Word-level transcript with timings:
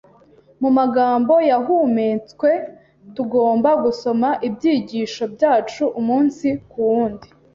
Mu 0.61 0.69
magambo 0.77 1.33
yahumetswe 1.51 2.49
tugomba 3.15 3.69
gusoma 3.83 4.29
ibyigisho 4.47 5.23
byacu 5.35 5.83
umunsi 5.99 6.47
ku 6.69 6.79
wundi. 6.89 7.27